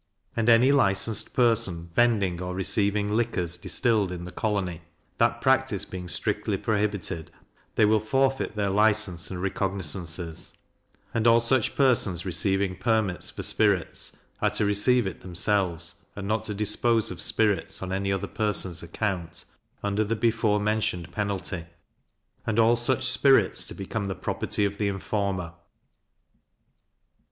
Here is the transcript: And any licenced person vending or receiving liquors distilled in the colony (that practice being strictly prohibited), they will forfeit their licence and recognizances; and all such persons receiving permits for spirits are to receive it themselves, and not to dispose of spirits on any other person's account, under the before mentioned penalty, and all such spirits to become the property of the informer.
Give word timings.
And 0.35 0.49
any 0.49 0.71
licenced 0.71 1.31
person 1.35 1.91
vending 1.93 2.41
or 2.41 2.55
receiving 2.55 3.13
liquors 3.15 3.55
distilled 3.55 4.11
in 4.11 4.23
the 4.23 4.31
colony 4.31 4.81
(that 5.19 5.41
practice 5.41 5.85
being 5.85 6.07
strictly 6.07 6.57
prohibited), 6.57 7.29
they 7.75 7.85
will 7.85 7.99
forfeit 7.99 8.55
their 8.55 8.71
licence 8.71 9.29
and 9.29 9.39
recognizances; 9.39 10.53
and 11.13 11.27
all 11.27 11.39
such 11.39 11.75
persons 11.75 12.25
receiving 12.25 12.75
permits 12.75 13.29
for 13.29 13.43
spirits 13.43 14.17
are 14.41 14.49
to 14.49 14.65
receive 14.65 15.05
it 15.05 15.21
themselves, 15.21 16.03
and 16.15 16.27
not 16.27 16.45
to 16.45 16.55
dispose 16.55 17.11
of 17.11 17.21
spirits 17.21 17.83
on 17.83 17.91
any 17.93 18.11
other 18.11 18.25
person's 18.27 18.81
account, 18.81 19.45
under 19.83 20.03
the 20.03 20.15
before 20.15 20.59
mentioned 20.59 21.11
penalty, 21.11 21.65
and 22.47 22.57
all 22.57 22.75
such 22.75 23.07
spirits 23.07 23.67
to 23.67 23.75
become 23.75 24.05
the 24.05 24.15
property 24.15 24.65
of 24.65 24.79
the 24.79 24.87
informer. 24.87 25.53